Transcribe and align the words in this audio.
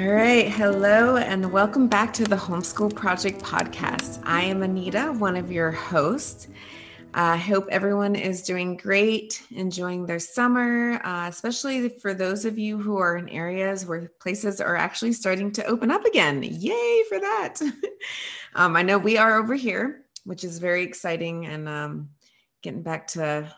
All 0.00 0.06
right. 0.06 0.48
Hello, 0.48 1.16
and 1.16 1.50
welcome 1.50 1.88
back 1.88 2.12
to 2.12 2.24
the 2.24 2.36
Homeschool 2.36 2.94
Project 2.94 3.42
podcast. 3.42 4.22
I 4.22 4.42
am 4.42 4.62
Anita, 4.62 5.12
one 5.18 5.36
of 5.36 5.50
your 5.50 5.72
hosts. 5.72 6.46
I 7.14 7.36
hope 7.36 7.66
everyone 7.68 8.14
is 8.14 8.44
doing 8.44 8.76
great, 8.76 9.42
enjoying 9.50 10.06
their 10.06 10.20
summer, 10.20 11.00
uh, 11.04 11.26
especially 11.28 11.88
for 11.88 12.14
those 12.14 12.44
of 12.44 12.60
you 12.60 12.78
who 12.78 12.96
are 12.96 13.16
in 13.16 13.28
areas 13.28 13.86
where 13.86 14.12
places 14.20 14.60
are 14.60 14.76
actually 14.76 15.14
starting 15.14 15.50
to 15.50 15.64
open 15.64 15.90
up 15.90 16.04
again. 16.04 16.44
Yay 16.44 17.02
for 17.08 17.18
that. 17.18 17.56
um, 18.54 18.76
I 18.76 18.82
know 18.82 18.98
we 18.98 19.18
are 19.18 19.36
over 19.36 19.56
here, 19.56 20.04
which 20.22 20.44
is 20.44 20.60
very 20.60 20.84
exciting 20.84 21.46
and 21.46 21.68
um, 21.68 22.10
getting 22.62 22.82
back 22.82 23.08
to, 23.08 23.52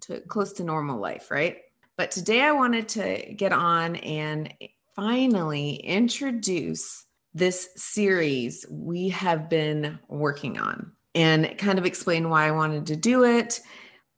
to 0.00 0.20
close 0.20 0.54
to 0.54 0.64
normal 0.64 0.98
life, 0.98 1.30
right? 1.30 1.58
But 1.98 2.12
today 2.12 2.40
I 2.40 2.52
wanted 2.52 2.88
to 2.88 3.34
get 3.34 3.52
on 3.52 3.96
and 3.96 4.54
finally 4.94 5.74
introduce 5.76 7.06
this 7.34 7.68
series 7.76 8.66
we 8.70 9.08
have 9.08 9.48
been 9.48 9.98
working 10.08 10.58
on 10.58 10.92
and 11.14 11.56
kind 11.58 11.78
of 11.78 11.86
explain 11.86 12.28
why 12.28 12.46
I 12.46 12.50
wanted 12.50 12.86
to 12.86 12.96
do 12.96 13.24
it. 13.24 13.60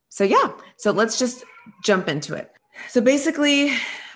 So, 0.08 0.24
yeah, 0.24 0.52
so 0.76 0.90
let's 0.90 1.18
just 1.18 1.44
jump 1.84 2.08
into 2.08 2.34
it. 2.34 2.50
So, 2.88 3.00
basically, 3.00 3.72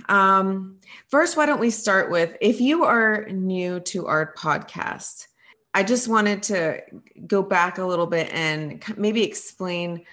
um, 0.08 0.78
first, 1.08 1.36
why 1.36 1.46
don't 1.46 1.60
we 1.60 1.70
start 1.70 2.10
with 2.10 2.36
if 2.40 2.60
you 2.60 2.84
are 2.84 3.26
new 3.30 3.80
to 3.80 4.06
our 4.06 4.34
podcast, 4.34 5.26
I 5.74 5.82
just 5.82 6.08
wanted 6.08 6.42
to 6.44 6.80
go 7.26 7.42
back 7.42 7.78
a 7.78 7.84
little 7.84 8.06
bit 8.06 8.32
and 8.32 8.82
maybe 8.96 9.22
explain 9.22 10.04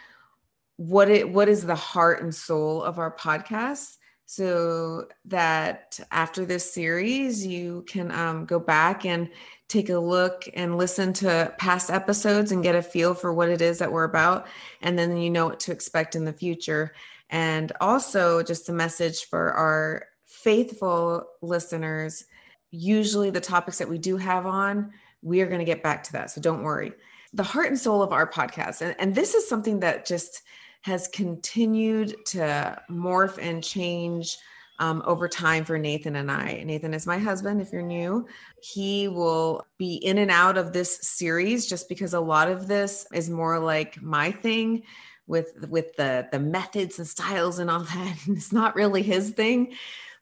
what 0.77 1.09
it 1.09 1.30
what 1.30 1.48
is 1.48 1.66
the 1.66 1.75
heart 1.75 2.22
and 2.22 2.36
soul 2.36 2.84
of 2.84 3.00
our 3.00 3.16
podcast 3.16 3.95
so 4.26 5.08
that 5.26 6.00
after 6.12 6.46
this 6.46 6.74
series 6.74 7.46
you 7.46 7.84
can 7.88 8.12
um, 8.12 8.46
go 8.46 8.60
back 8.60 9.06
and 9.06 9.30
take 9.67 9.90
a 9.90 9.98
look 9.98 10.48
and 10.54 10.78
listen 10.78 11.14
to 11.14 11.54
past 11.58 11.90
episodes 11.90 12.52
and 12.52 12.64
get 12.64 12.76
a 12.76 12.82
feel 12.82 13.14
for 13.14 13.34
what 13.34 13.50
it 13.50 13.62
is 13.62 13.80
that 13.80 13.92
we're 13.92 14.04
about 14.04 14.48
and 14.82 14.98
then 14.98 15.17
you 15.17 15.30
know 15.30 15.48
what 15.48 15.59
to 15.59 15.72
expect 15.72 16.16
in 16.16 16.26
the 16.26 16.34
future. 16.34 16.94
And 17.30 17.72
also 17.82 18.44
just 18.44 18.70
a 18.70 18.73
message 18.73 19.26
for 19.26 19.52
our 19.54 20.06
faithful 20.26 21.28
listeners 21.42 22.26
usually 22.72 23.30
the 23.30 23.42
topics 23.42 23.78
that 23.78 23.89
we 23.89 23.98
do 23.98 24.17
have 24.17 24.45
on 24.45 24.92
we 25.22 25.42
are 25.42 25.48
going 25.48 25.60
to 25.60 25.66
get 25.66 25.82
back 25.82 26.04
to 26.04 26.12
that 26.14 26.30
so 26.30 26.42
don't 26.42 26.64
worry. 26.64 26.94
The 27.34 27.44
heart 27.44 27.67
and 27.67 27.80
soul 27.80 28.02
of 28.02 28.12
our 28.12 28.30
podcast 28.30 28.82
and, 28.82 28.95
and 29.00 29.16
this 29.16 29.34
is 29.34 29.48
something 29.48 29.80
that 29.80 30.06
just 30.06 30.42
has 30.86 31.08
continued 31.08 32.16
to 32.28 32.80
morph 32.91 33.39
and 33.41 33.64
change 33.64 34.38
um, 34.78 35.02
over 35.08 35.27
time 35.27 35.66
for 35.66 35.80
Nathan 35.80 36.16
and 36.16 36.30
I. 36.30 36.61
Nathan 36.64 36.94
is 36.94 37.08
my 37.08 37.17
husband, 37.17 37.59
if 37.59 37.73
you're 37.73 37.81
new. 37.81 38.27
He 38.61 39.08
will 39.08 39.66
be 39.80 39.95
in 39.95 40.19
and 40.19 40.30
out 40.30 40.59
of 40.59 40.73
this 40.73 41.00
series 41.02 41.66
just 41.66 41.89
because 41.89 42.14
a 42.14 42.19
lot 42.19 42.52
of 42.52 42.67
this 42.67 43.08
is 43.11 43.31
more 43.31 43.58
like 43.58 44.00
my 44.00 44.30
thing 44.30 44.83
with 45.25 45.55
with 45.72 45.95
the 45.95 46.27
the 46.31 46.38
methods 46.38 46.99
and 46.99 47.08
styles 47.08 47.58
and 47.58 47.72
all 47.72 47.80
that. 47.95 48.17
it's 48.27 48.53
not 48.53 48.75
really 48.75 49.02
his 49.02 49.31
thing. 49.31 49.73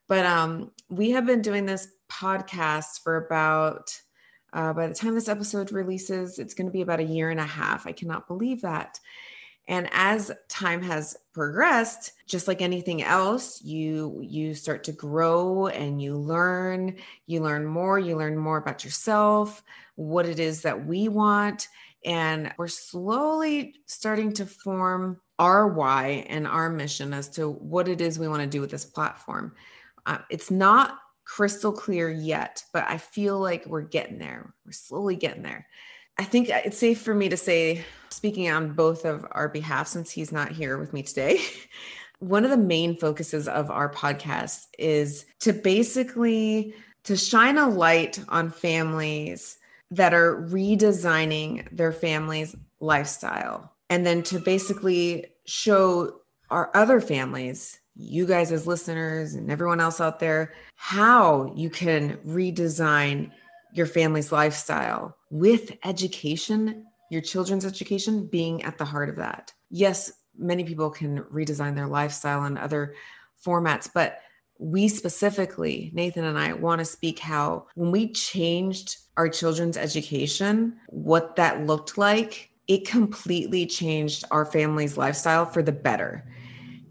But 0.07 0.25
um, 0.25 0.71
we 0.87 1.11
have 1.11 1.25
been 1.25 1.41
doing 1.41 1.65
this 1.65 1.89
podcast 2.09 3.01
for 3.03 3.17
about 3.17 3.99
uh, 4.53 4.71
by 4.71 4.87
the 4.87 4.93
time 4.93 5.13
this 5.13 5.27
episode 5.27 5.73
releases, 5.73 6.39
it's 6.39 6.53
going 6.53 6.67
to 6.67 6.71
be 6.71 6.83
about 6.83 7.01
a 7.01 7.03
year 7.03 7.31
and 7.31 7.39
a 7.41 7.45
half. 7.45 7.85
I 7.85 7.91
cannot 7.91 8.29
believe 8.29 8.61
that. 8.61 8.97
And 9.67 9.87
as 9.93 10.31
time 10.49 10.81
has 10.83 11.15
progressed, 11.33 12.11
just 12.27 12.47
like 12.47 12.61
anything 12.61 13.01
else, 13.01 13.61
you 13.61 14.19
you 14.21 14.55
start 14.55 14.83
to 14.85 14.91
grow 14.91 15.67
and 15.67 16.01
you 16.01 16.17
learn, 16.17 16.97
you 17.27 17.41
learn 17.41 17.65
more, 17.65 17.97
you 17.97 18.17
learn 18.17 18.37
more 18.37 18.57
about 18.57 18.83
yourself, 18.83 19.63
what 19.95 20.25
it 20.25 20.39
is 20.39 20.61
that 20.63 20.85
we 20.85 21.07
want, 21.07 21.69
and 22.03 22.53
we're 22.57 22.67
slowly 22.67 23.75
starting 23.85 24.33
to 24.33 24.45
form 24.45 25.21
our 25.39 25.67
why 25.67 26.25
and 26.29 26.45
our 26.45 26.69
mission 26.69 27.13
as 27.13 27.29
to 27.29 27.49
what 27.49 27.87
it 27.87 28.01
is 28.01 28.19
we 28.19 28.27
want 28.27 28.41
to 28.41 28.47
do 28.47 28.61
with 28.61 28.71
this 28.71 28.85
platform. 28.85 29.53
Uh, 30.05 30.17
it's 30.29 30.51
not 30.51 30.99
crystal 31.25 31.71
clear 31.71 32.09
yet, 32.09 32.63
but 32.73 32.83
I 32.87 32.97
feel 32.97 33.39
like 33.39 33.65
we're 33.65 33.81
getting 33.81 34.19
there. 34.19 34.53
We're 34.65 34.73
slowly 34.73 35.15
getting 35.15 35.43
there. 35.43 35.67
I 36.17 36.23
think 36.23 36.49
it's 36.49 36.77
safe 36.77 37.01
for 37.01 37.13
me 37.13 37.29
to 37.29 37.37
say, 37.37 37.83
speaking 38.09 38.49
on 38.49 38.73
both 38.73 39.05
of 39.05 39.25
our 39.31 39.49
behalf, 39.49 39.87
since 39.87 40.11
he's 40.11 40.31
not 40.31 40.51
here 40.51 40.77
with 40.77 40.93
me 40.93 41.03
today, 41.03 41.41
one 42.19 42.43
of 42.43 42.51
the 42.51 42.57
main 42.57 42.95
focuses 42.97 43.47
of 43.47 43.69
our 43.71 43.91
podcast 43.91 44.67
is 44.77 45.25
to 45.39 45.53
basically 45.53 46.75
to 47.03 47.17
shine 47.17 47.57
a 47.57 47.67
light 47.67 48.19
on 48.29 48.49
families 48.49 49.57
that 49.91 50.13
are 50.13 50.47
redesigning 50.49 51.67
their 51.71 51.91
family's 51.91 52.55
lifestyle 52.79 53.73
and 53.89 54.05
then 54.05 54.23
to 54.23 54.39
basically 54.39 55.25
show 55.45 56.21
our 56.49 56.71
other 56.73 57.01
families 57.01 57.79
you 57.95 58.25
guys 58.25 58.51
as 58.51 58.65
listeners 58.65 59.35
and 59.35 59.51
everyone 59.51 59.79
else 59.79 60.01
out 60.01 60.19
there 60.19 60.53
how 60.75 61.53
you 61.55 61.69
can 61.69 62.17
redesign 62.25 63.29
your 63.73 63.85
family's 63.85 64.31
lifestyle 64.31 65.17
with 65.29 65.77
education, 65.83 66.85
your 67.09 67.21
children's 67.21 67.65
education 67.65 68.27
being 68.27 68.63
at 68.63 68.77
the 68.77 68.85
heart 68.85 69.09
of 69.09 69.15
that. 69.17 69.53
Yes, 69.69 70.11
many 70.37 70.63
people 70.63 70.89
can 70.89 71.19
redesign 71.23 71.75
their 71.75 71.87
lifestyle 71.87 72.45
in 72.45 72.57
other 72.57 72.95
formats, 73.45 73.89
but 73.91 74.19
we 74.59 74.87
specifically, 74.87 75.91
Nathan 75.93 76.23
and 76.23 76.37
I, 76.37 76.53
want 76.53 76.79
to 76.79 76.85
speak 76.85 77.19
how 77.19 77.67
when 77.75 77.91
we 77.91 78.11
changed 78.11 78.97
our 79.17 79.27
children's 79.27 79.77
education, 79.77 80.77
what 80.87 81.35
that 81.35 81.65
looked 81.65 81.97
like, 81.97 82.51
it 82.67 82.87
completely 82.87 83.65
changed 83.65 84.23
our 84.31 84.45
family's 84.45 84.97
lifestyle 84.97 85.45
for 85.45 85.61
the 85.61 85.71
better. 85.71 86.23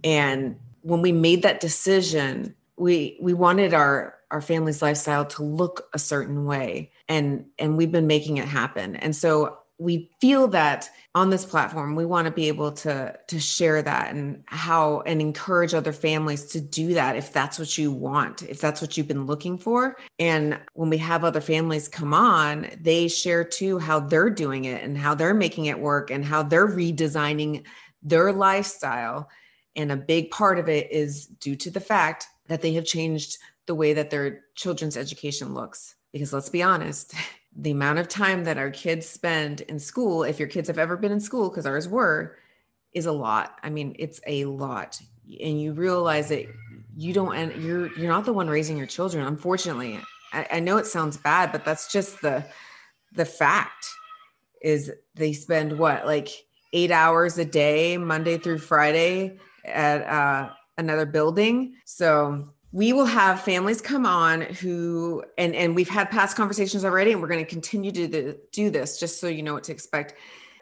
And 0.05 0.57
when 0.83 1.01
we 1.01 1.13
made 1.13 1.43
that 1.43 1.61
decision, 1.61 2.55
we 2.77 3.19
we 3.23 3.33
wanted 3.33 3.73
our 3.73 4.17
our 4.33 4.41
family's 4.41 4.83
lifestyle 4.83 5.25
to 5.27 5.43
look 5.43 5.89
a 5.93 5.99
certain 5.99 6.45
way 6.45 6.91
and 7.09 7.45
and 7.59 7.77
we've 7.77 7.93
been 7.93 8.07
making 8.07 8.39
it 8.39 8.49
happen. 8.49 8.97
And 8.97 9.15
so 9.15 9.59
we 9.79 10.11
feel 10.21 10.49
that 10.49 10.89
on 11.15 11.31
this 11.31 11.45
platform 11.45 11.95
we 11.95 12.07
want 12.07 12.27
to 12.27 12.33
be 12.33 12.49
able 12.49 12.73
to 12.73 13.15
to 13.29 13.39
share 13.39 13.83
that 13.83 14.15
and 14.15 14.43
how 14.47 15.01
and 15.03 15.21
encourage 15.21 15.75
other 15.75 15.93
families 15.93 16.47
to 16.47 16.61
do 16.61 16.95
that 16.95 17.17
if 17.17 17.33
that's 17.33 17.59
what 17.59 17.77
you 17.77 17.91
want 17.91 18.43
if 18.43 18.61
that's 18.61 18.81
what 18.81 18.97
you've 18.97 19.09
been 19.09 19.27
looking 19.27 19.59
for. 19.59 19.97
And 20.19 20.59
when 20.75 20.89
we 20.89 20.99
have 20.99 21.25
other 21.25 21.41
families 21.41 21.89
come 21.89 22.15
on 22.15 22.69
they 22.81 23.09
share 23.09 23.45
too 23.45 23.79
how 23.79 24.01
they're 24.01 24.31
doing 24.31 24.65
it 24.65 24.83
and 24.83 24.97
how 24.97 25.15
they're 25.15 25.35
making 25.35 25.67
it 25.67 25.79
work 25.79 26.11
and 26.11 26.25
how 26.25 26.43
they're 26.43 26.69
redesigning 26.69 27.65
their 28.03 28.33
lifestyle. 28.33 29.29
And 29.75 29.91
a 29.91 29.97
big 29.97 30.31
part 30.31 30.59
of 30.59 30.69
it 30.69 30.91
is 30.93 31.27
due 31.27 31.57
to 31.57 31.71
the 31.71 31.81
fact 31.81 32.27
that 32.49 32.61
they 32.61 32.75
have 32.75 32.85
changed 32.85 33.39
the 33.67 33.75
way 33.75 33.93
that 33.95 34.11
their 34.11 34.45
children's 34.55 34.97
education 34.97 35.55
looks. 35.55 35.95
Because 36.13 36.33
let's 36.33 36.49
be 36.49 36.63
honest, 36.63 37.15
the 37.57 37.71
amount 37.71 37.99
of 37.99 38.09
time 38.09 38.45
that 38.45 38.59
our 38.59 38.71
kids 38.71 39.07
spend 39.07 39.63
in 39.63 39.79
school, 39.79 40.25
if 40.25 40.39
your 40.39 40.49
kids 40.49 40.69
have 40.69 40.79
ever 40.79 40.97
been 40.97 41.13
in 41.13 41.21
school, 41.21 41.49
because 41.49 41.67
ours 41.67 41.89
were, 41.89 42.37
is 42.93 43.07
a 43.07 43.13
lot. 43.13 43.59
I 43.63 43.71
mean, 43.71 43.95
it's 43.99 44.21
a 44.27 44.45
lot. 44.47 45.01
And 45.41 45.61
you 45.61 45.73
realize 45.73 46.29
that 46.29 46.47
you 46.95 47.15
don't 47.15 47.35
and 47.35 47.63
you're 47.63 47.91
you're 47.97 48.09
not 48.09 48.27
the 48.27 48.33
one 48.33 48.49
raising 48.49 48.77
your 48.77 48.87
children, 48.87 49.27
unfortunately. 49.27 49.99
I, 50.33 50.47
I 50.53 50.61
know 50.61 50.77
it 50.77 50.87
sounds 50.87 51.17
bad, 51.17 51.53
but 51.53 51.65
that's 51.65 51.91
just 51.91 52.21
the 52.21 52.45
the 53.13 53.25
fact 53.25 53.87
is 54.61 54.93
they 55.15 55.33
spend 55.33 55.79
what 55.79 56.07
like 56.07 56.29
eight 56.73 56.91
hours 56.91 57.39
a 57.39 57.45
day, 57.45 57.97
Monday 57.97 58.39
through 58.39 58.59
Friday 58.59 59.39
at 59.65 60.03
uh, 60.03 60.51
another 60.79 61.07
building. 61.07 61.75
So 61.85 62.49
we 62.73 62.95
will 62.95 63.07
have 63.07 63.43
families 63.43 63.83
come 63.83 64.07
on 64.07 64.41
who 64.41 65.23
and 65.37 65.55
and 65.55 65.77
we've 65.77 65.89
had 65.89 66.11
past 66.11 66.37
conversations 66.37 66.85
already 66.85 67.13
and 67.13 67.21
we're 67.21 67.29
going 67.29 67.45
to 67.45 67.51
continue 67.51 67.93
to 67.93 68.37
do, 68.51 68.71
this 68.71 68.99
just 68.99 69.21
so 69.21 69.29
you 69.29 69.43
know 69.43 69.55
what 69.55 69.65
to 69.65 69.73
expect. 69.73 70.15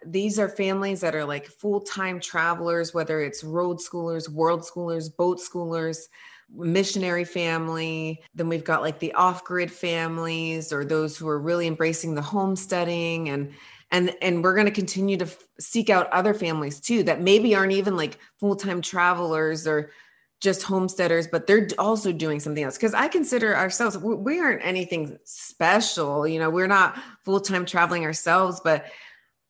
These 0.05 0.39
are 0.39 0.49
families 0.49 1.01
that 1.03 1.15
are 1.15 1.25
like 1.25 1.47
full-time 1.47 2.21
travelers 2.21 2.93
whether 2.93 3.21
it's 3.21 3.45
road 3.45 3.79
schoolers 3.79 4.29
world 4.29 4.63
schoolers 4.63 5.15
boat 5.15 5.39
schoolers 5.39 6.09
missionary 6.53 7.25
family. 7.25 8.21
Then 8.35 8.49
we've 8.49 8.65
got 8.65 8.83
like 8.83 8.99
the 8.99 9.15
off-grid 9.15 9.71
families 9.71 10.73
or 10.73 10.85
those 10.85 11.17
who 11.17 11.29
are 11.29 11.39
really 11.39 11.69
embracing 11.69 12.17
the 12.17 12.23
homesteading 12.23 13.29
and 13.29 13.53
and 13.93 14.17
and 14.21 14.43
we're 14.43 14.55
going 14.55 14.67
to 14.67 14.73
continue 14.73 15.17
to 15.17 15.27
f- 15.27 15.45
seek 15.61 15.91
out 15.91 16.13
other 16.13 16.35
families 16.35 16.81
too 16.81 17.05
that 17.05 17.21
maybe 17.21 17.55
aren't 17.55 17.73
even 17.73 17.97
like 17.97 18.19
full-time 18.41 18.83
travelers 18.83 19.65
or 19.67 19.93
just 20.41 20.63
homesteaders, 20.63 21.27
but 21.27 21.47
they're 21.47 21.69
also 21.79 22.13
doing 22.13 22.41
something 22.41 22.65
else. 22.65 22.77
Because 22.77 22.95
I 22.95 23.09
consider 23.09 23.55
ourselves, 23.55 23.99
we 23.99 24.41
aren't 24.41 24.65
anything 24.65 25.19
special. 25.25 26.27
You 26.27 26.39
know, 26.39 26.51
we're 26.51 26.67
not 26.67 26.99
full 27.25 27.41
time 27.41 27.67
traveling 27.67 28.05
ourselves, 28.05 28.61
but 28.65 28.87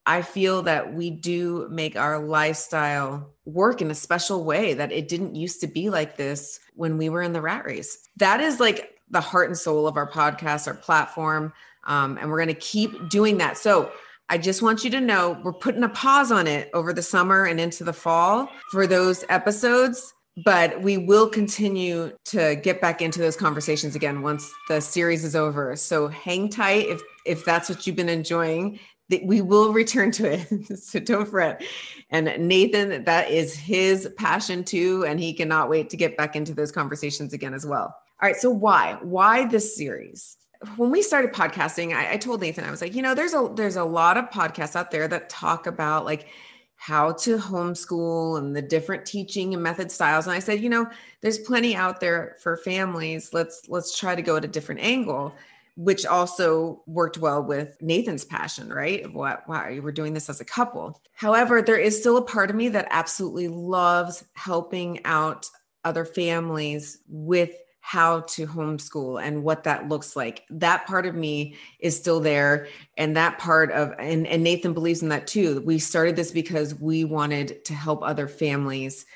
I 0.05 0.23
feel 0.23 0.63
that 0.63 0.93
we 0.93 1.11
do 1.11 1.69
make 1.71 1.95
our 1.95 2.19
lifestyle 2.19 3.33
work 3.45 3.81
in 3.81 3.91
a 3.91 3.95
special 3.95 4.45
way 4.45 4.75
that 4.75 4.91
it 4.91 5.09
didn't 5.09 5.37
used 5.37 5.61
to 5.61 5.69
be 5.69 5.91
like 5.91 6.17
this 6.17 6.59
when 6.75 6.99
we 6.99 7.09
were 7.09 7.23
in 7.23 7.33
the 7.33 7.41
rat 7.41 7.65
race. 7.65 8.09
That 8.17 8.41
is 8.41 8.59
like 8.59 8.99
the 9.11 9.21
heart 9.21 9.49
and 9.49 9.59
soul 9.59 9.87
of 9.87 9.97
our 9.97 10.11
podcast, 10.11 10.67
our 10.67 10.75
platform. 10.75 11.53
Um, 11.85 12.19
and 12.19 12.31
we're 12.31 12.39
going 12.39 12.49
to 12.49 12.55
keep 12.55 13.09
doing 13.09 13.39
that. 13.39 13.59
So 13.59 13.93
I 14.29 14.39
just 14.39 14.63
want 14.63 14.85
you 14.85 14.91
to 14.91 15.01
know 15.01 15.41
we're 15.45 15.53
putting 15.53 15.85
a 15.85 15.89
pause 15.89 16.33
on 16.33 16.47
it 16.47 16.71
over 16.75 16.93
the 16.93 17.03
summer 17.03 17.45
and 17.45 17.61
into 17.61 17.85
the 17.85 17.93
fall 17.93 18.49
for 18.71 18.87
those 18.87 19.25
episodes 19.29 20.15
but 20.44 20.81
we 20.81 20.97
will 20.97 21.29
continue 21.29 22.12
to 22.27 22.56
get 22.56 22.81
back 22.81 23.03
into 23.03 23.19
those 23.19 23.37
conversations 23.37 23.94
again 23.94 24.23
once 24.23 24.50
the 24.69 24.81
series 24.81 25.25
is 25.25 25.37
over. 25.37 25.77
So 25.77 26.09
hang 26.09 26.49
tight. 26.49 26.87
If 26.87 27.03
if 27.27 27.44
that's 27.44 27.69
what 27.69 27.87
you've 27.87 27.97
been 27.97 28.09
enjoying 28.09 28.79
we 29.25 29.41
will 29.41 29.73
return 29.73 30.11
to 30.12 30.32
it. 30.32 30.49
So 30.79 31.00
don't 31.00 31.29
fret. 31.29 31.62
And 32.11 32.49
nathan 32.49 33.05
that 33.05 33.31
is 33.31 33.55
his 33.55 34.09
passion 34.17 34.65
too 34.65 35.05
and 35.06 35.21
he 35.21 35.32
cannot 35.32 35.69
wait 35.69 35.91
to 35.91 35.97
get 35.97 36.17
back 36.17 36.37
into 36.37 36.55
those 36.55 36.73
conversations 36.73 37.32
again 37.32 37.55
as 37.55 37.67
well. 37.67 37.94
All 38.23 38.29
right 38.29 38.37
so 38.37 38.50
why? 38.50 38.99
Why 39.03 39.47
this 39.47 39.77
series? 39.77 40.37
When 40.77 40.91
we 40.91 41.03
started 41.03 41.32
podcasting 41.32 41.94
I, 41.94 42.12
I 42.12 42.17
told 42.19 42.43
nathan 42.43 42.65
i 42.65 42.71
was 42.71 42.82
like 42.82 42.94
you 42.94 43.00
know 43.00 43.15
there's 43.15 43.32
a 43.32 43.50
there's 43.55 43.77
a 43.77 43.85
lot 43.85 44.19
of 44.19 44.27
podcasts 44.27 44.77
out 44.77 44.91
there 44.91 45.09
that 45.09 45.31
talk 45.31 45.67
about 45.67 46.05
like 46.05 46.27
how 46.81 47.12
to 47.12 47.37
homeschool 47.37 48.38
and 48.38 48.56
the 48.56 48.62
different 48.62 49.05
teaching 49.05 49.53
and 49.53 49.62
method 49.62 49.93
styles. 49.93 50.27
And 50.27 50.35
i 50.35 50.38
said 50.38 50.62
you 50.62 50.71
know 50.71 50.88
there's 51.21 51.38
plenty 51.38 51.77
out 51.77 52.00
there 52.00 52.37
for 52.41 52.56
families. 52.56 53.35
Let's 53.35 53.69
let's 53.69 53.97
try 53.97 54.15
to 54.15 54.23
go 54.23 54.37
at 54.37 54.47
a 54.47 54.49
different 54.49 54.81
angle 54.81 55.35
which 55.77 56.05
also 56.05 56.82
worked 56.87 57.17
well 57.17 57.43
with 57.43 57.77
nathan's 57.82 58.25
passion 58.25 58.73
right? 58.73 59.12
What 59.12 59.43
why 59.44 59.79
we're 59.82 59.93
doing 59.93 60.15
this 60.15 60.31
as 60.31 60.41
a 60.41 60.44
couple. 60.44 60.99
However 61.12 61.61
there 61.61 61.77
is 61.77 61.99
still 62.00 62.17
a 62.17 62.23
part 62.23 62.49
of 62.49 62.56
me 62.56 62.71
that 62.71 62.88
absolutely 62.91 63.49
loves 63.49 64.25
helping 64.32 65.05
out 65.05 65.50
other 65.85 66.06
families 66.06 66.99
with 67.09 67.50
how 67.91 68.21
to 68.21 68.47
homeschool 68.47 69.21
and 69.21 69.43
what 69.43 69.65
that 69.65 69.89
looks 69.89 70.15
like. 70.15 70.45
That 70.49 70.87
part 70.87 71.07
of 71.07 71.17
me 71.17 71.57
is 71.81 71.97
still 71.97 72.21
there. 72.21 72.69
And 72.97 73.17
that 73.17 73.41
part 73.41 73.73
of, 73.73 73.93
and, 73.99 74.29
and 74.29 74.45
Nathan 74.45 74.73
believes 74.75 75.03
in 75.03 75.09
that 75.09 75.27
too. 75.27 75.61
We 75.67 75.81
started 75.81 76.15
this 76.15 76.31
because 76.31 76.73
we 76.77 77.03
wanted 77.03 77.65
to 77.65 77.75
help 77.75 78.05
other 78.05 78.29
families 78.29 79.07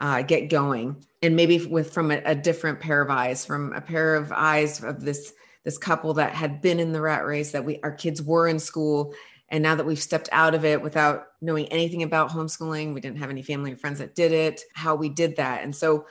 uh, 0.00 0.22
get 0.22 0.50
going 0.50 0.96
and 1.22 1.36
maybe 1.36 1.64
with 1.64 1.92
from 1.92 2.10
a, 2.10 2.20
a 2.24 2.34
different 2.34 2.80
pair 2.80 3.00
of 3.00 3.08
eyes, 3.08 3.44
from 3.44 3.72
a 3.72 3.80
pair 3.80 4.16
of 4.16 4.32
eyes 4.32 4.82
of 4.82 5.04
this 5.04 5.32
this 5.62 5.78
couple 5.78 6.14
that 6.14 6.32
had 6.32 6.60
been 6.60 6.80
in 6.80 6.90
the 6.90 7.00
rat 7.00 7.24
race 7.24 7.52
that 7.52 7.64
we 7.64 7.78
our 7.84 7.92
kids 7.92 8.20
were 8.20 8.48
in 8.48 8.58
school 8.58 9.14
and 9.48 9.62
now 9.62 9.76
that 9.76 9.86
we've 9.86 10.02
stepped 10.02 10.28
out 10.32 10.54
of 10.54 10.64
it 10.64 10.82
without 10.82 11.28
knowing 11.40 11.66
anything 11.68 12.02
about 12.02 12.30
homeschooling 12.30 12.92
we 12.92 13.00
didn't 13.00 13.16
have 13.16 13.30
any 13.30 13.42
family 13.42 13.72
or 13.72 13.76
friends 13.76 13.98
that 13.98 14.14
did 14.14 14.30
it 14.30 14.60
how 14.74 14.94
we 14.94 15.08
did 15.08 15.36
that 15.36 15.62
and 15.62 15.74
so 15.74 16.04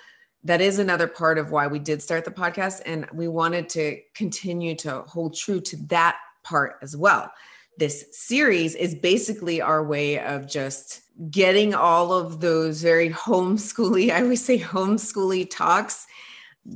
that 0.43 0.61
is 0.61 0.79
another 0.79 1.07
part 1.07 1.37
of 1.37 1.51
why 1.51 1.67
we 1.67 1.79
did 1.79 2.01
start 2.01 2.25
the 2.25 2.31
podcast. 2.31 2.81
And 2.85 3.07
we 3.13 3.27
wanted 3.27 3.69
to 3.69 3.99
continue 4.13 4.75
to 4.77 5.01
hold 5.01 5.35
true 5.35 5.61
to 5.61 5.77
that 5.87 6.17
part 6.43 6.77
as 6.81 6.97
well. 6.97 7.31
This 7.77 8.05
series 8.11 8.75
is 8.75 8.93
basically 8.93 9.61
our 9.61 9.83
way 9.83 10.19
of 10.19 10.47
just 10.47 11.01
getting 11.29 11.73
all 11.73 12.13
of 12.13 12.39
those 12.39 12.81
very 12.81 13.09
homeschooly, 13.09 14.11
I 14.13 14.21
always 14.21 14.43
say 14.43 14.59
homeschooly 14.59 15.49
talks 15.49 16.05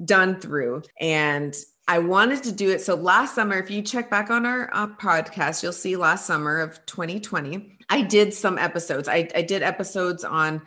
done 0.06 0.40
through. 0.40 0.84
And 1.00 1.56
I 1.88 2.00
wanted 2.00 2.44
to 2.44 2.52
do 2.52 2.70
it. 2.70 2.82
So 2.82 2.96
last 2.96 3.36
summer, 3.36 3.58
if 3.58 3.72
you 3.72 3.82
check 3.82 4.10
back 4.10 4.30
on 4.30 4.46
our 4.46 4.70
uh, 4.74 4.88
podcast, 4.88 5.64
you'll 5.64 5.72
see 5.72 5.96
last 5.96 6.26
summer 6.26 6.60
of 6.60 6.86
2020, 6.86 7.78
I 7.90 8.02
did 8.02 8.34
some 8.34 8.58
episodes. 8.58 9.08
I, 9.08 9.30
I 9.34 9.42
did 9.42 9.64
episodes 9.64 10.26
on 10.26 10.62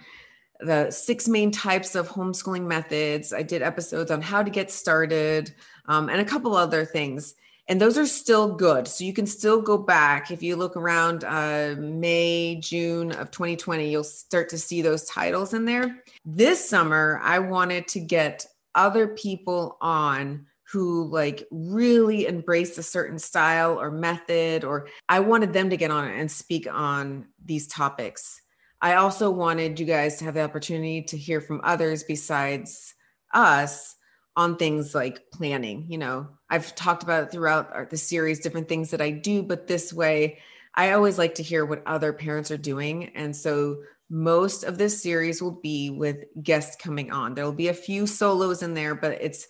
the 0.63 0.91
six 0.91 1.29
main 1.29 1.51
types 1.51 1.95
of 1.95 2.09
homeschooling 2.09 2.67
methods. 2.67 3.33
I 3.33 3.43
did 3.43 3.63
episodes 3.63 4.11
on 4.11 4.23
how 4.23 4.43
to 4.43 4.51
get 4.51 4.71
started 4.71 5.55
um, 5.87 6.09
and 6.09 6.21
a 6.21 6.25
couple 6.25 6.55
other 6.55 6.85
things. 6.85 7.35
And 7.69 7.81
those 7.81 7.97
are 7.97 8.07
still 8.07 8.53
good. 8.57 8.89
So 8.89 9.05
you 9.05 9.13
can 9.13 9.27
still 9.27 9.63
go 9.63 9.79
back. 9.79 10.33
If 10.33 10.43
you 10.43 10.57
look 10.57 10.77
around 10.77 11.23
uh, 11.23 11.77
May, 11.79 12.57
June 12.57 13.13
of 13.13 13.31
2020, 13.31 13.89
you'll 13.89 14.03
start 14.03 14.49
to 14.49 14.59
see 14.59 14.83
those 14.83 15.05
titles 15.05 15.55
in 15.55 15.67
there. 15.67 16.03
This 16.25 16.69
summer, 16.69 17.21
I 17.23 17.39
wanted 17.39 17.87
to 17.89 18.01
get 18.01 18.45
other 18.75 19.09
people 19.09 19.77
on 19.81 20.47
who 20.73 21.09
like 21.09 21.47
really 21.51 22.27
embrace 22.27 22.79
a 22.79 22.83
certain 22.83 23.19
style 23.19 23.81
or 23.81 23.91
method, 23.91 24.65
or 24.65 24.89
I 25.09 25.21
wanted 25.21 25.53
them 25.53 25.71
to 25.71 25.77
get 25.77 25.91
on 25.91 26.09
and 26.09 26.31
speak 26.31 26.67
on 26.73 27.27
these 27.45 27.67
topics. 27.67 28.41
I 28.83 28.95
also 28.95 29.31
wanted 29.31 29.79
you 29.79 29.87
guys 29.87 30.17
to 30.17 30.25
have 30.25 30.35
the 30.35 30.43
opportunity 30.43 31.03
to 31.03 31.17
hear 31.19 31.41
from 31.41 31.61
others 31.63 32.03
besides 32.03 32.95
us 33.33 33.95
on 34.37 34.57
things 34.57 34.95
like 34.95 35.31
planning. 35.33 35.87
You 35.89 35.99
know, 35.99 36.29
I've 36.49 36.75
talked 36.75 37.03
about 37.03 37.31
throughout 37.31 37.91
the 37.91 37.97
series, 37.97 38.41
different 38.41 38.69
things 38.69 38.91
that 38.91 39.01
I 39.01 39.11
do, 39.11 39.43
but 39.43 39.67
this 39.67 39.93
way, 39.93 40.39
I 40.75 40.93
always 40.93 41.19
like 41.19 41.35
to 41.35 41.43
hear 41.43 41.67
what 41.67 41.83
other 41.87 42.13
parents 42.13 42.51
are 42.51 42.57
doing. 42.57 43.11
And 43.17 43.35
so 43.35 43.83
most 44.09 44.65
of 44.65 44.79
this 44.79 45.03
series 45.03 45.43
will 45.43 45.61
be 45.61 45.91
with 45.91 46.25
guests 46.43 46.77
coming 46.81 47.11
on. 47.11 47.35
There 47.35 47.45
will 47.45 47.53
be 47.53 47.69
a 47.69 47.75
few 47.75 48.07
solos 48.07 48.63
in 48.63 48.75
there, 48.75 48.95
but 48.95 49.21
it's 49.21 49.47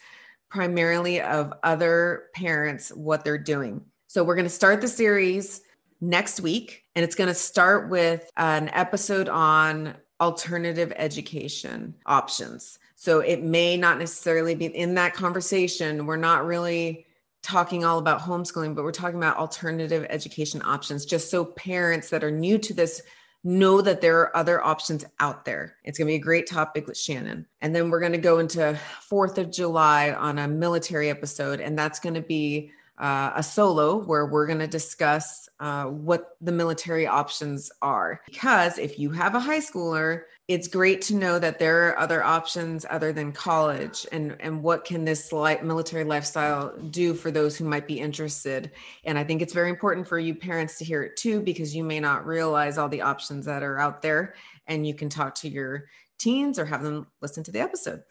primarily 0.51 1.21
of 1.21 1.53
other 1.63 2.25
parents, 2.35 2.91
what 2.91 3.25
they're 3.25 3.39
doing. 3.39 3.85
So 4.09 4.25
we're 4.25 4.35
going 4.35 4.45
to 4.47 4.51
start 4.51 4.81
the 4.81 4.89
series 4.89 5.61
next 6.01 6.41
week. 6.41 6.85
And 6.95 7.05
it's 7.05 7.15
going 7.15 7.29
to 7.29 7.35
start 7.35 7.91
with 7.91 8.31
an 8.37 8.71
episode 8.71 9.29
on 9.29 9.95
alternative 10.21 10.93
education 10.97 11.95
options. 12.07 12.79
So 12.95 13.21
it 13.21 13.43
may 13.43 13.77
not 13.77 13.99
necessarily 13.99 14.55
be 14.55 14.67
in 14.67 14.95
that 14.95 15.15
conversation. 15.15 16.07
We're 16.07 16.17
not 16.17 16.45
really 16.45 17.07
talking 17.43 17.85
all 17.85 17.99
about 17.99 18.21
homeschooling, 18.21 18.75
but 18.75 18.85
we're 18.85 18.93
talking 18.93 19.17
about 19.17 19.39
alternative 19.39 20.07
education 20.11 20.61
options, 20.63 21.07
just 21.07 21.31
so 21.31 21.47
parents 21.47 22.11
that 22.11 22.23
are 22.23 22.31
new 22.31 22.59
to 22.59 22.75
this 22.75 23.01
know 23.43 23.81
that 23.81 24.03
there 24.03 24.21
are 24.21 24.37
other 24.37 24.63
options 24.63 25.07
out 25.19 25.47
there. 25.47 25.77
It's 25.85 25.97
going 25.97 26.09
to 26.09 26.13
be 26.13 26.17
a 26.17 26.23
great 26.23 26.47
topic 26.47 26.87
with 26.87 26.99
Shannon. 26.99 27.47
And 27.63 27.75
then 27.75 27.89
we're 27.89 28.01
going 28.01 28.13
to 28.13 28.19
go 28.19 28.39
into 28.39 28.79
4th 29.11 29.39
of 29.39 29.51
July 29.51 30.13
on 30.13 30.39
a 30.39 30.47
military 30.47 31.09
episode, 31.09 31.61
and 31.61 31.79
that's 31.79 32.01
going 32.01 32.17
to 32.17 32.21
be 32.21 32.71
uh, 33.01 33.33
a 33.35 33.43
solo 33.43 33.97
where 33.97 34.27
we're 34.27 34.47
going 34.47 34.59
to 34.59 34.67
discuss 34.67 35.49
uh, 35.59 35.87
what 35.87 36.37
the 36.43 36.53
military 36.53 37.07
options 37.07 37.73
are. 37.81 38.21
Because 38.27 38.79
if 38.79 38.99
you 38.99 39.11
have 39.11 39.35
a 39.35 39.41
high 39.41 39.59
schooler, 39.61 40.25
it's 40.49 40.69
great 40.69 41.01
to 41.03 41.15
know 41.15 41.39
that 41.39 41.59
there 41.59 41.89
are 41.89 41.99
other 41.99 42.23
options 42.23 42.85
other 42.91 43.11
than 43.11 43.33
college 43.33 44.07
and, 44.13 44.37
and 44.41 44.63
what 44.63 44.85
can 44.85 45.05
this 45.05 45.33
light 45.33 45.65
military 45.65 46.05
lifestyle 46.05 46.77
do 46.91 47.15
for 47.15 47.31
those 47.31 47.57
who 47.57 47.65
might 47.65 47.87
be 47.87 47.99
interested. 47.99 48.71
And 49.05 49.19
I 49.19 49.25
think 49.25 49.41
it's 49.41 49.55
very 49.55 49.71
important 49.71 50.07
for 50.07 50.19
you 50.19 50.35
parents 50.35 50.77
to 50.79 50.85
hear 50.85 51.03
it 51.03 51.17
too, 51.17 51.41
because 51.41 51.75
you 51.75 51.85
may 51.85 52.01
not 52.01 52.27
realize 52.27 52.77
all 52.77 52.89
the 52.91 53.03
options 53.03 53.47
that 53.47 53.63
are 53.63 53.79
out 53.79 54.03
there 54.03 54.35
and 54.67 54.87
you 54.87 54.93
can 54.93 55.09
talk 55.09 55.35
to 55.37 55.49
your 55.49 55.87
teens 56.19 56.59
or 56.59 56.67
have 56.67 56.83
them 56.83 57.07
listen 57.23 57.45
to 57.45 57.51
the 57.51 57.61
episode. 57.61 58.03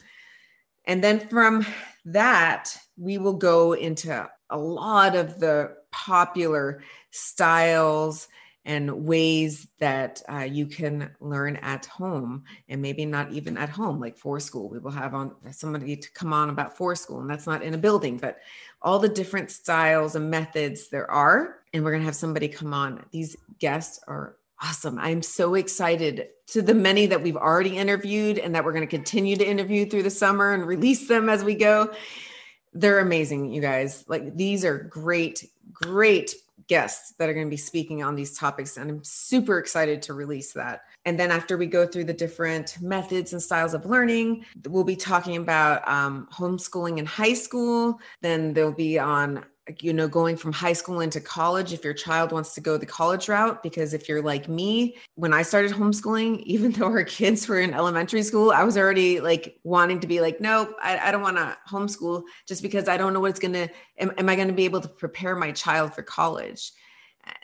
And 0.85 1.03
then 1.03 1.19
from 1.19 1.63
that, 2.05 2.75
we 2.97 3.19
will 3.19 3.33
go 3.33 3.73
into 3.73 4.27
a 4.49 4.57
lot 4.57 5.15
of 5.15 5.39
the 5.39 5.75
popular 5.91 6.81
styles 7.11 8.27
and 8.65 9.05
ways 9.05 9.67
that 9.79 10.21
uh, 10.31 10.39
you 10.39 10.65
can 10.65 11.09
learn 11.21 11.55
at 11.57 11.85
home 11.85 12.43
and 12.67 12.81
maybe 12.81 13.05
not 13.05 13.31
even 13.31 13.57
at 13.57 13.69
home 13.69 13.99
like 13.99 14.17
forest 14.17 14.47
school. 14.47 14.69
We 14.69 14.79
will 14.79 14.91
have 14.91 15.15
on 15.15 15.33
somebody 15.51 15.95
to 15.95 16.11
come 16.11 16.33
on 16.33 16.49
about 16.49 16.77
forest 16.77 17.03
school 17.03 17.21
and 17.21 17.29
that's 17.29 17.47
not 17.47 17.63
in 17.63 17.73
a 17.73 17.77
building 17.77 18.17
but 18.17 18.37
all 18.81 18.99
the 18.99 19.09
different 19.09 19.49
styles 19.49 20.15
and 20.15 20.29
methods 20.29 20.89
there 20.89 21.09
are 21.09 21.61
and 21.73 21.83
we're 21.83 21.91
going 21.91 22.01
to 22.01 22.05
have 22.05 22.15
somebody 22.15 22.47
come 22.47 22.73
on. 22.73 23.03
These 23.11 23.37
guests 23.59 24.01
are 24.07 24.35
awesome. 24.61 24.99
I'm 24.99 25.21
so 25.21 25.55
excited 25.55 26.27
to 26.47 26.61
the 26.61 26.73
many 26.73 27.05
that 27.05 27.23
we've 27.23 27.37
already 27.37 27.77
interviewed 27.77 28.37
and 28.37 28.53
that 28.53 28.65
we're 28.65 28.73
going 28.73 28.87
to 28.87 28.87
continue 28.87 29.35
to 29.37 29.47
interview 29.47 29.89
through 29.89 30.03
the 30.03 30.09
summer 30.09 30.53
and 30.53 30.65
release 30.65 31.07
them 31.07 31.29
as 31.29 31.43
we 31.43 31.55
go 31.55 31.91
they're 32.73 32.99
amazing, 32.99 33.51
you 33.51 33.61
guys. 33.61 34.05
Like 34.07 34.35
these 34.35 34.63
are 34.65 34.77
great, 34.77 35.49
great 35.71 36.35
guests 36.67 37.13
that 37.17 37.27
are 37.27 37.33
going 37.33 37.47
to 37.47 37.49
be 37.49 37.57
speaking 37.57 38.03
on 38.03 38.15
these 38.15 38.37
topics. 38.37 38.77
And 38.77 38.89
I'm 38.89 39.03
super 39.03 39.57
excited 39.57 40.01
to 40.03 40.13
release 40.13 40.53
that. 40.53 40.83
And 41.03 41.19
then 41.19 41.31
after 41.31 41.57
we 41.57 41.65
go 41.65 41.85
through 41.87 42.03
the 42.05 42.13
different 42.13 42.79
methods 42.79 43.33
and 43.33 43.41
styles 43.41 43.73
of 43.73 43.85
learning, 43.85 44.45
we'll 44.67 44.83
be 44.83 44.95
talking 44.95 45.37
about 45.37 45.85
um, 45.87 46.27
homeschooling 46.31 46.99
in 46.99 47.05
high 47.05 47.33
school. 47.33 47.99
Then 48.21 48.53
they'll 48.53 48.71
be 48.71 48.99
on 48.99 49.43
you 49.79 49.93
know 49.93 50.07
going 50.07 50.35
from 50.35 50.51
high 50.51 50.73
school 50.73 50.99
into 50.99 51.21
college 51.21 51.73
if 51.73 51.83
your 51.83 51.93
child 51.93 52.31
wants 52.31 52.53
to 52.53 52.61
go 52.61 52.77
the 52.77 52.85
college 52.85 53.27
route 53.29 53.61
because 53.61 53.93
if 53.93 54.09
you're 54.09 54.21
like 54.21 54.49
me 54.49 54.97
when 55.15 55.33
i 55.33 55.41
started 55.41 55.71
homeschooling 55.71 56.41
even 56.45 56.71
though 56.71 56.85
our 56.85 57.03
kids 57.03 57.47
were 57.47 57.59
in 57.59 57.73
elementary 57.73 58.23
school 58.23 58.51
i 58.51 58.63
was 58.63 58.77
already 58.77 59.19
like 59.19 59.59
wanting 59.63 59.99
to 59.99 60.07
be 60.07 60.21
like 60.21 60.41
nope 60.41 60.75
i, 60.81 60.97
I 60.97 61.11
don't 61.11 61.21
want 61.21 61.37
to 61.37 61.57
homeschool 61.69 62.23
just 62.47 62.61
because 62.61 62.87
i 62.87 62.97
don't 62.97 63.13
know 63.13 63.19
what 63.19 63.31
it's 63.31 63.39
going 63.39 63.53
to 63.53 63.67
am, 63.97 64.11
am 64.17 64.29
i 64.29 64.35
going 64.35 64.47
to 64.47 64.53
be 64.53 64.65
able 64.65 64.81
to 64.81 64.89
prepare 64.89 65.35
my 65.35 65.51
child 65.51 65.93
for 65.93 66.03
college? 66.03 66.71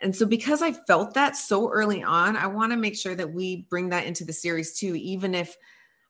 And 0.02 0.16
so 0.16 0.26
because 0.26 0.64
i 0.64 0.72
felt 0.72 1.14
that 1.14 1.36
so 1.36 1.70
early 1.70 2.02
on 2.02 2.36
i 2.36 2.48
want 2.48 2.72
to 2.72 2.78
make 2.78 2.96
sure 2.96 3.14
that 3.14 3.32
we 3.32 3.68
bring 3.70 3.90
that 3.90 4.06
into 4.06 4.26
the 4.26 4.34
series 4.34 4.78
too 4.78 4.96
even 4.96 5.36
if 5.36 5.56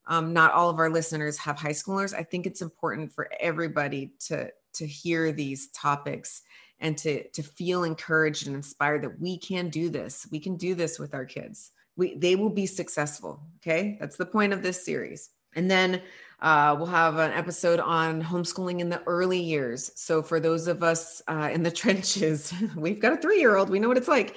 um, 0.07 0.33
not 0.33 0.53
all 0.53 0.69
of 0.69 0.77
our 0.77 0.89
listeners 0.89 1.37
have 1.39 1.57
high 1.57 1.71
schoolers 1.71 2.13
i 2.13 2.23
think 2.23 2.45
it's 2.45 2.61
important 2.61 3.11
for 3.11 3.29
everybody 3.41 4.13
to 4.27 4.49
to 4.75 4.87
hear 4.87 5.31
these 5.31 5.69
topics 5.69 6.41
and 6.79 6.97
to 6.99 7.27
to 7.29 7.43
feel 7.43 7.83
encouraged 7.83 8.47
and 8.47 8.55
inspired 8.55 9.03
that 9.03 9.19
we 9.19 9.37
can 9.37 9.69
do 9.69 9.89
this. 9.89 10.27
We 10.31 10.39
can 10.39 10.57
do 10.57 10.75
this 10.75 10.99
with 10.99 11.13
our 11.13 11.25
kids. 11.25 11.71
We 11.95 12.15
they 12.17 12.35
will 12.35 12.49
be 12.49 12.65
successful. 12.65 13.41
Okay, 13.57 13.97
that's 13.99 14.17
the 14.17 14.25
point 14.25 14.53
of 14.53 14.61
this 14.61 14.83
series. 14.83 15.29
And 15.55 15.71
then 15.71 16.01
uh, 16.41 16.75
we'll 16.77 16.87
have 16.87 17.17
an 17.17 17.31
episode 17.31 17.79
on 17.79 18.21
homeschooling 18.21 18.81
in 18.81 18.89
the 18.89 19.01
early 19.03 19.39
years. 19.39 19.89
So 19.95 20.21
for 20.21 20.39
those 20.39 20.67
of 20.67 20.83
us 20.83 21.21
uh, 21.27 21.49
in 21.51 21.63
the 21.63 21.71
trenches, 21.81 22.53
we've 22.75 22.99
got 22.99 23.13
a 23.13 23.17
three-year-old. 23.17 23.69
We 23.69 23.79
know 23.79 23.87
what 23.87 23.97
it's 23.97 24.07
like 24.07 24.35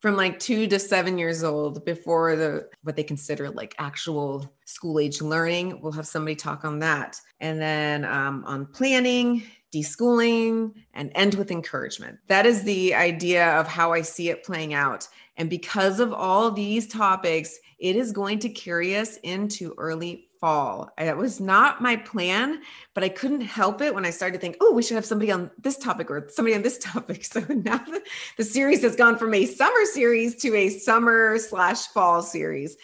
from 0.00 0.16
like 0.16 0.38
two 0.38 0.66
to 0.68 0.78
seven 0.78 1.18
years 1.18 1.42
old 1.42 1.84
before 1.84 2.36
the 2.36 2.68
what 2.82 2.96
they 2.96 3.02
consider 3.02 3.50
like 3.50 3.74
actual 3.78 4.54
school 4.64 5.00
age 5.00 5.20
learning. 5.20 5.80
We'll 5.80 5.92
have 5.92 6.06
somebody 6.06 6.36
talk 6.36 6.64
on 6.64 6.78
that, 6.80 7.20
and 7.40 7.60
then 7.60 8.04
um, 8.04 8.44
on 8.46 8.66
planning, 8.66 9.42
deschooling, 9.72 10.72
and 10.94 11.12
end 11.14 11.34
with 11.34 11.50
encouragement. 11.50 12.18
That 12.28 12.46
is 12.46 12.62
the 12.62 12.94
idea 12.94 13.58
of 13.58 13.66
how 13.66 13.92
I 13.92 14.02
see 14.02 14.30
it 14.30 14.44
playing 14.44 14.74
out. 14.74 15.08
And 15.36 15.48
because 15.48 16.00
of 16.00 16.12
all 16.12 16.50
these 16.50 16.86
topics, 16.86 17.58
it 17.78 17.94
is 17.94 18.12
going 18.12 18.40
to 18.40 18.48
carry 18.48 18.96
us 18.96 19.18
into 19.18 19.74
early 19.78 20.28
fall. 20.40 20.90
That 20.98 21.16
was 21.16 21.40
not 21.40 21.80
my 21.80 21.96
plan, 21.96 22.62
but 22.94 23.04
I 23.04 23.08
couldn't 23.08 23.42
help 23.42 23.80
it 23.80 23.94
when 23.94 24.04
I 24.04 24.10
started 24.10 24.34
to 24.34 24.40
think, 24.40 24.56
oh, 24.60 24.72
we 24.72 24.82
should 24.82 24.94
have 24.94 25.04
somebody 25.04 25.30
on 25.30 25.50
this 25.58 25.76
topic 25.76 26.10
or 26.10 26.28
somebody 26.28 26.56
on 26.56 26.62
this 26.62 26.78
topic. 26.82 27.24
So 27.24 27.40
now 27.40 27.78
the, 27.78 28.02
the 28.36 28.44
series 28.44 28.82
has 28.82 28.96
gone 28.96 29.16
from 29.16 29.34
a 29.34 29.46
summer 29.46 29.84
series 29.84 30.36
to 30.42 30.54
a 30.54 30.68
summer 30.70 31.38
slash 31.38 31.86
fall 31.88 32.22
series, 32.22 32.76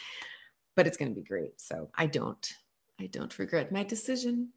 but 0.76 0.87
it's 0.87 0.97
going 0.97 1.11
to 1.11 1.14
be 1.14 1.26
great. 1.26 1.61
So 1.61 1.91
I 1.95 2.07
don't, 2.07 2.55
I 3.01 3.07
don't 3.07 3.39
regret 3.39 3.73
my 3.73 3.83
decision. 3.83 4.51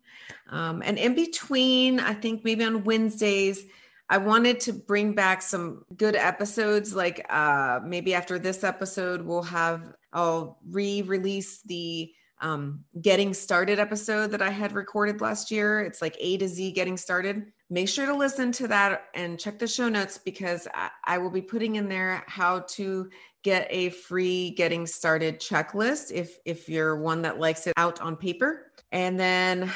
Um, 0.50 0.82
and 0.86 0.98
in 0.98 1.16
between, 1.16 2.00
I 2.00 2.14
think 2.14 2.44
maybe 2.44 2.64
on 2.64 2.84
Wednesdays, 2.84 3.66
I 4.10 4.20
wanted 4.20 4.60
to 4.62 4.74
bring 4.74 5.14
back 5.14 5.42
some 5.42 5.84
good 5.98 6.16
episodes. 6.16 6.96
Like 6.96 7.26
uh, 7.30 7.80
maybe 7.84 8.14
after 8.14 8.40
this 8.40 8.64
episode, 8.64 9.22
we'll 9.22 9.44
have, 9.44 9.94
I'll 10.14 10.60
re 10.70 11.02
release 11.02 11.62
the 11.64 12.14
um, 12.40 12.84
getting 13.02 13.34
started 13.34 13.80
episode 13.80 14.32
that 14.32 14.42
I 14.42 14.50
had 14.50 14.74
recorded 14.74 15.22
last 15.22 15.50
year. 15.50 15.82
It's 15.82 16.02
like 16.02 16.16
A 16.20 16.38
to 16.38 16.48
Z 16.48 16.72
getting 16.72 16.96
started. 16.96 17.52
Make 17.70 17.90
sure 17.90 18.06
to 18.06 18.16
listen 18.16 18.52
to 18.54 18.68
that 18.70 19.06
and 19.14 19.40
check 19.40 19.60
the 19.60 19.68
show 19.68 19.90
notes 19.90 20.18
because 20.18 20.68
I, 20.74 20.90
I 21.04 21.18
will 21.18 21.32
be 21.32 21.42
putting 21.42 21.76
in 21.76 21.90
there 21.90 22.24
how 22.28 22.60
to 22.70 23.10
get 23.48 23.66
a 23.70 23.88
free 23.92 24.50
getting 24.50 24.86
started 24.86 25.40
checklist 25.40 26.12
if 26.12 26.38
if 26.44 26.68
you're 26.68 26.98
one 26.98 27.22
that 27.22 27.40
likes 27.40 27.66
it 27.66 27.72
out 27.78 28.02
on 28.02 28.18
paper. 28.18 28.74
And 28.92 29.18
then 29.18 29.72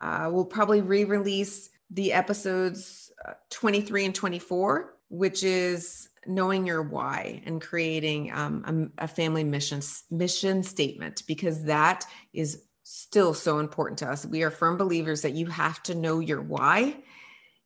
uh, 0.00 0.30
we'll 0.32 0.44
probably 0.44 0.82
re-release 0.82 1.70
the 1.90 2.12
episodes 2.12 3.10
uh, 3.26 3.32
23 3.50 4.04
and 4.04 4.14
24, 4.14 4.94
which 5.08 5.42
is 5.42 6.10
knowing 6.28 6.64
your 6.64 6.80
why 6.80 7.42
and 7.44 7.60
creating 7.60 8.30
um, 8.32 8.92
a, 8.98 9.04
a 9.06 9.08
family 9.08 9.42
mission 9.42 9.80
mission 10.12 10.62
statement 10.62 11.24
because 11.26 11.64
that 11.64 12.04
is 12.32 12.66
still 12.84 13.34
so 13.34 13.58
important 13.58 13.98
to 13.98 14.08
us. 14.08 14.24
We 14.26 14.44
are 14.44 14.50
firm 14.50 14.76
believers 14.76 15.22
that 15.22 15.32
you 15.32 15.46
have 15.46 15.82
to 15.84 15.96
know 15.96 16.20
your 16.20 16.40
why 16.40 16.94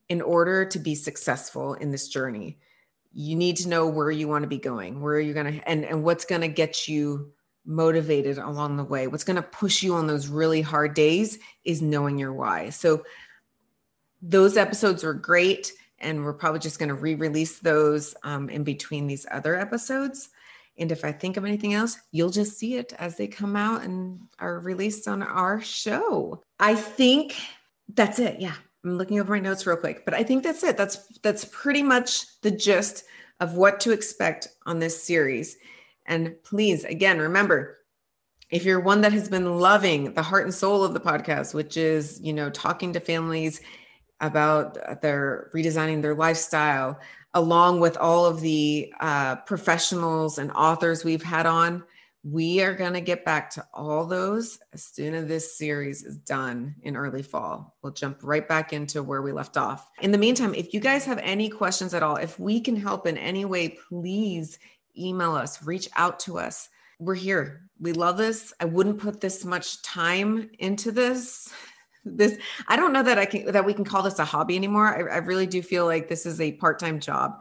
in 0.08 0.22
order 0.22 0.64
to 0.64 0.78
be 0.78 0.94
successful 0.94 1.74
in 1.74 1.90
this 1.90 2.08
journey. 2.08 2.58
You 3.12 3.36
need 3.36 3.56
to 3.58 3.68
know 3.68 3.86
where 3.86 4.10
you 4.10 4.28
want 4.28 4.42
to 4.42 4.48
be 4.48 4.58
going, 4.58 5.00
where 5.00 5.14
are 5.14 5.20
you're 5.20 5.34
going 5.34 5.60
to, 5.60 5.68
and, 5.68 5.84
and 5.84 6.02
what's 6.02 6.24
going 6.24 6.40
to 6.40 6.48
get 6.48 6.88
you 6.88 7.32
motivated 7.64 8.38
along 8.38 8.76
the 8.76 8.84
way. 8.84 9.06
What's 9.06 9.24
going 9.24 9.36
to 9.36 9.42
push 9.42 9.82
you 9.82 9.94
on 9.94 10.06
those 10.06 10.28
really 10.28 10.62
hard 10.62 10.94
days 10.94 11.38
is 11.64 11.82
knowing 11.82 12.18
your 12.18 12.32
why. 12.32 12.70
So 12.70 13.04
those 14.20 14.56
episodes 14.56 15.04
were 15.04 15.14
great 15.14 15.72
and 15.98 16.24
we're 16.24 16.32
probably 16.32 16.60
just 16.60 16.78
going 16.78 16.88
to 16.88 16.94
re-release 16.94 17.60
those 17.60 18.14
um, 18.24 18.50
in 18.50 18.64
between 18.64 19.06
these 19.06 19.26
other 19.30 19.56
episodes 19.56 20.30
and 20.78 20.92
if 20.92 21.04
i 21.04 21.12
think 21.12 21.36
of 21.36 21.44
anything 21.44 21.74
else 21.74 21.98
you'll 22.10 22.30
just 22.30 22.58
see 22.58 22.76
it 22.76 22.92
as 22.98 23.16
they 23.16 23.26
come 23.26 23.56
out 23.56 23.82
and 23.82 24.20
are 24.38 24.60
released 24.60 25.08
on 25.08 25.22
our 25.22 25.60
show 25.60 26.42
i 26.58 26.74
think 26.74 27.36
that's 27.94 28.18
it 28.18 28.40
yeah 28.40 28.54
i'm 28.84 28.98
looking 28.98 29.20
over 29.20 29.34
my 29.34 29.40
notes 29.40 29.66
real 29.66 29.76
quick 29.76 30.04
but 30.04 30.14
i 30.14 30.22
think 30.22 30.42
that's 30.42 30.62
it 30.62 30.76
that's 30.76 31.18
that's 31.18 31.44
pretty 31.46 31.82
much 31.82 32.40
the 32.42 32.50
gist 32.50 33.04
of 33.40 33.54
what 33.54 33.80
to 33.80 33.92
expect 33.92 34.48
on 34.66 34.78
this 34.78 35.02
series 35.02 35.56
and 36.06 36.34
please 36.42 36.84
again 36.84 37.18
remember 37.18 37.78
if 38.50 38.64
you're 38.64 38.80
one 38.80 39.00
that 39.00 39.12
has 39.12 39.28
been 39.28 39.58
loving 39.58 40.12
the 40.14 40.22
heart 40.22 40.44
and 40.44 40.54
soul 40.54 40.84
of 40.84 40.94
the 40.94 41.00
podcast 41.00 41.54
which 41.54 41.76
is 41.76 42.20
you 42.20 42.32
know 42.32 42.50
talking 42.50 42.92
to 42.92 43.00
families 43.00 43.60
about 44.22 45.02
their 45.02 45.50
redesigning 45.52 46.00
their 46.00 46.14
lifestyle, 46.14 46.98
along 47.34 47.80
with 47.80 47.96
all 47.98 48.24
of 48.24 48.40
the 48.40 48.92
uh, 49.00 49.36
professionals 49.36 50.38
and 50.38 50.50
authors 50.52 51.04
we've 51.04 51.22
had 51.22 51.44
on. 51.44 51.82
We 52.24 52.62
are 52.62 52.74
going 52.74 52.92
to 52.92 53.00
get 53.00 53.24
back 53.24 53.50
to 53.50 53.66
all 53.74 54.06
those 54.06 54.60
as 54.72 54.84
soon 54.84 55.12
as 55.12 55.26
this 55.26 55.58
series 55.58 56.04
is 56.04 56.18
done 56.18 56.76
in 56.82 56.96
early 56.96 57.22
fall. 57.22 57.76
We'll 57.82 57.92
jump 57.92 58.20
right 58.22 58.46
back 58.46 58.72
into 58.72 59.02
where 59.02 59.22
we 59.22 59.32
left 59.32 59.56
off. 59.56 59.90
In 60.00 60.12
the 60.12 60.18
meantime, 60.18 60.54
if 60.54 60.72
you 60.72 60.78
guys 60.78 61.04
have 61.04 61.18
any 61.18 61.48
questions 61.48 61.94
at 61.94 62.04
all, 62.04 62.16
if 62.16 62.38
we 62.38 62.60
can 62.60 62.76
help 62.76 63.08
in 63.08 63.18
any 63.18 63.44
way, 63.44 63.76
please 63.88 64.60
email 64.96 65.32
us, 65.32 65.64
reach 65.64 65.88
out 65.96 66.20
to 66.20 66.38
us. 66.38 66.68
We're 67.00 67.16
here. 67.16 67.62
We 67.80 67.92
love 67.92 68.18
this. 68.18 68.52
I 68.60 68.66
wouldn't 68.66 69.00
put 69.00 69.20
this 69.20 69.44
much 69.44 69.82
time 69.82 70.48
into 70.60 70.92
this 70.92 71.52
this 72.04 72.36
i 72.66 72.74
don't 72.74 72.92
know 72.92 73.04
that 73.04 73.16
i 73.16 73.24
can 73.24 73.46
that 73.52 73.64
we 73.64 73.72
can 73.72 73.84
call 73.84 74.02
this 74.02 74.18
a 74.18 74.24
hobby 74.24 74.56
anymore 74.56 74.88
I, 74.88 75.14
I, 75.14 75.18
really 75.18 75.46
do 75.46 75.62
feel 75.62 75.86
like 75.86 76.08
this 76.08 76.26
is 76.26 76.40
a 76.40 76.50
part-time 76.50 76.98
job 76.98 77.40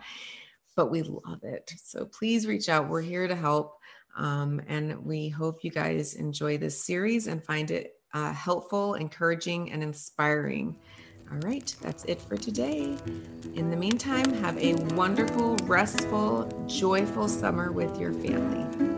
but 0.75 0.91
we 0.91 1.01
love 1.01 1.43
it 1.43 1.73
so 1.83 2.05
please 2.05 2.45
reach 2.45 2.69
out 2.69 2.87
we're 2.87 3.01
here 3.01 3.27
to 3.27 3.35
help 3.35 3.79
um, 4.17 4.61
and 4.67 5.03
we 5.05 5.29
hope 5.29 5.63
you 5.63 5.71
guys 5.71 6.15
enjoy 6.15 6.57
this 6.57 6.83
series 6.83 7.27
and 7.27 7.43
find 7.43 7.71
it 7.71 7.95
uh, 8.13 8.33
helpful 8.33 8.95
encouraging 8.95 9.71
and 9.71 9.81
inspiring. 9.81 10.75
All 11.31 11.37
right 11.39 11.73
that's 11.81 12.03
it 12.05 12.21
for 12.21 12.35
today. 12.35 12.97
In 13.55 13.69
the 13.69 13.77
meantime 13.77 14.33
have 14.41 14.57
a 14.57 14.73
wonderful 14.95 15.55
restful 15.63 16.47
joyful 16.67 17.27
summer 17.27 17.71
with 17.71 17.97
your 17.99 18.13
family 18.13 18.90